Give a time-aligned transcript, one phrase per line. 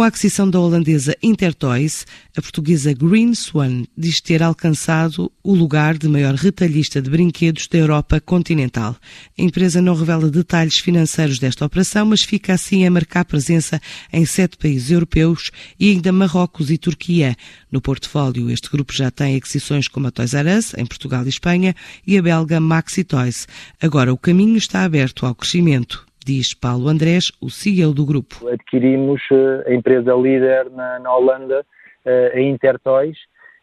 [0.00, 5.98] Com a aquisição da holandesa Intertoys, a portuguesa Green Swan diz ter alcançado o lugar
[5.98, 8.96] de maior retalhista de brinquedos da Europa continental.
[9.38, 13.78] A empresa não revela detalhes financeiros desta operação, mas fica assim a marcar presença
[14.10, 17.36] em sete países europeus e ainda Marrocos e Turquia.
[17.70, 21.28] No portfólio, este grupo já tem aquisições como a Toys R Us, em Portugal e
[21.28, 23.46] Espanha, e a belga Maxi Toys.
[23.78, 28.48] Agora o caminho está aberto ao crescimento diz Paulo Andrés, o CEO do grupo.
[28.48, 31.64] Adquirimos eh, a empresa líder na, na Holanda,
[32.04, 33.16] eh, a Intertoys,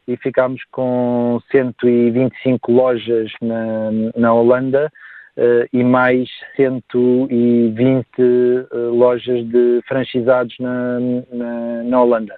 [0.07, 4.91] e ficámos com 125 lojas na, na Holanda
[5.37, 10.99] uh, e mais 120 uh, lojas de franchisados na,
[11.31, 12.35] na, na Holanda.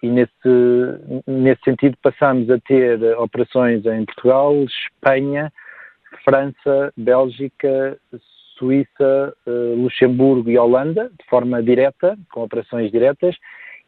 [0.00, 0.30] E nesse,
[1.26, 5.52] nesse sentido passamos a ter operações em Portugal, Espanha,
[6.24, 7.98] França, Bélgica,
[8.58, 13.36] Suíça, eh, Luxemburgo e Holanda, de forma direta, com operações diretas,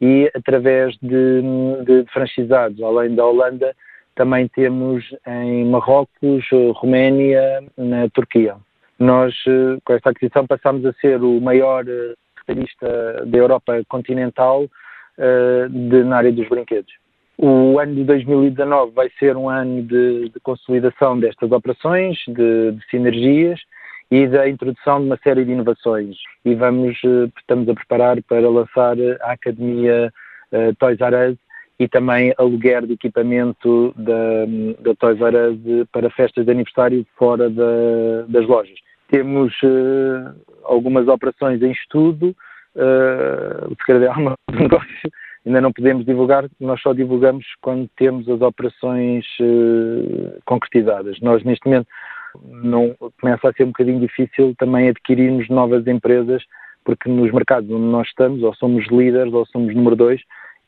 [0.01, 1.43] e através de,
[1.85, 3.75] de franchisados, além da Holanda,
[4.15, 6.45] também temos em Marrocos,
[6.75, 8.57] Roménia, na Turquia.
[8.99, 11.85] Nós, eh, com esta aquisição, passamos a ser o maior
[12.37, 14.67] retalhista eh, da Europa continental
[15.71, 16.93] de, na área dos brinquedos.
[17.39, 22.87] O ano de 2019 vai ser um ano de, de consolidação destas operações, de, de
[22.91, 23.61] sinergias,
[24.11, 26.17] e da introdução de uma série de inovações.
[26.45, 30.13] E vamos, eh, estamos a preparar para lançar a Academia
[30.53, 31.39] uh, Toys R Us
[31.79, 34.47] e também aluguer de equipamento da,
[34.81, 38.79] da Toys R Us para festas de aniversário fora da, das lojas.
[39.09, 42.35] Temos uh, algumas operações em estudo,
[42.75, 45.11] uh, se calhar é uma negócio,
[45.45, 51.21] ainda não podemos divulgar, nós só divulgamos quando temos as operações uh, concretizadas.
[51.21, 51.89] Nós, neste momento,
[52.45, 56.43] não começa a ser um bocadinho difícil também adquirirmos novas empresas,
[56.85, 60.21] porque nos mercados onde nós estamos, ou somos líderes ou somos número dois,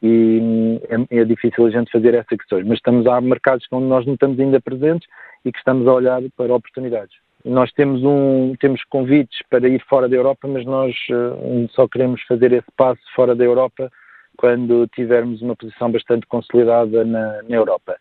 [0.03, 0.81] e hum,
[1.11, 2.67] é, é, difícil a gente fazer essas questões.
[2.67, 5.09] Mas estamos a mercados onde nós não estamos ainda presentes
[5.45, 7.17] e que estamos a olhar para oportunidades.
[7.45, 12.21] Nós temos, um, temos convites para ir fora da Europa, mas nós uh, só queremos
[12.23, 13.91] fazer esse passo fora da Europa
[14.37, 17.97] quando tivermos uma posição bastante consolidada na, na Europa.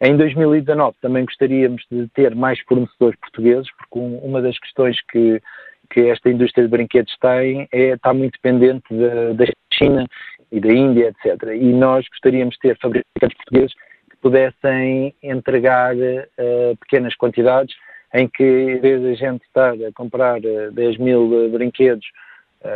[0.00, 5.42] Em 2019 também gostaríamos de ter mais fornecedores portugueses, porque uma das questões que,
[5.90, 10.06] que esta indústria de brinquedos tem é está muito dependente da, da China
[10.52, 11.48] e da Índia, etc.
[11.52, 13.74] E nós gostaríamos de ter fabricantes portugueses
[14.08, 17.74] que pudessem entregar uh, pequenas quantidades,
[18.14, 22.06] em que em vez de a gente estar a comprar uh, 10 mil uh, brinquedos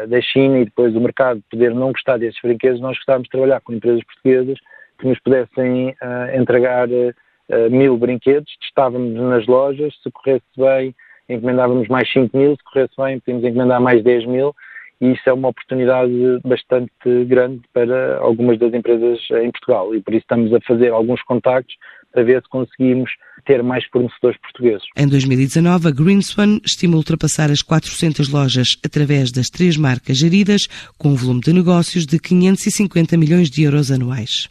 [0.09, 3.61] da China e depois o mercado poder não gostar desses brinquedos, nós gostávamos de trabalhar
[3.63, 4.57] com empresas portuguesas
[5.03, 10.95] que nos pudessem uh, entregar uh, mil brinquedos, testávamos nas lojas, se corresse bem,
[11.29, 14.55] encomendávamos mais 5 mil, se corresse bem, podíamos encomendar mais 10 mil,
[15.01, 16.13] e isso é uma oportunidade
[16.45, 21.21] bastante grande para algumas das empresas em Portugal, e por isso estamos a fazer alguns
[21.23, 21.75] contactos
[22.13, 23.11] para ver se conseguimos
[23.45, 24.85] ter mais fornecedores portugueses.
[24.97, 31.09] Em 2019, a Greenspan estima ultrapassar as 400 lojas através das três marcas geridas, com
[31.09, 34.49] um volume de negócios de 550 milhões de euros anuais.